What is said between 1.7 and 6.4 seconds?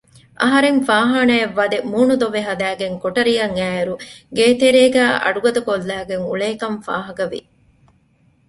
މޫނު ދޮވެ ހަދައިގެން ކޮޓަރިއަށް އައިއިރު ގޭތެރޭގައި އަޑުގަދަކޮށްލައިގެން